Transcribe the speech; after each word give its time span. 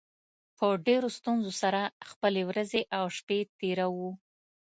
په 0.57 0.67
ډېرو 0.87 1.07
ستونزو 1.17 1.51
سره 1.61 1.81
خپلې 2.09 2.41
ورځې 2.49 2.81
او 2.97 3.05
شپې 3.17 3.39
تېروو 3.59 4.09